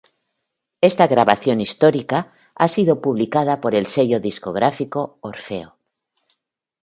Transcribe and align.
Esta 0.89 1.05
grabación 1.13 1.61
histórica 1.61 2.33
ha 2.55 2.67
sido 2.67 3.01
publicada 3.03 3.61
por 3.61 3.75
el 3.75 3.85
sello 3.85 4.19
discográfico 4.19 5.19
Orfeo. 5.21 5.77